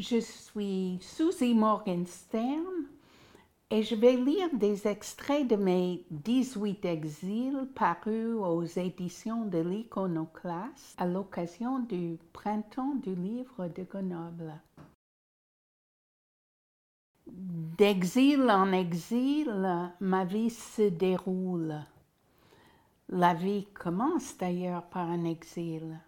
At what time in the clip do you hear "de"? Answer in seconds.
5.46-5.56, 9.44-9.58, 13.68-13.82